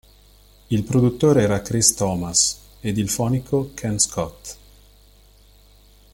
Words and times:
Il 0.69 0.81
produttore 0.81 1.43
era 1.43 1.61
Chris 1.61 1.93
Thomas, 1.93 2.59
ed 2.79 2.97
il 2.97 3.07
fonico 3.07 3.69
Ken 3.75 3.99
Scott. 3.99 4.57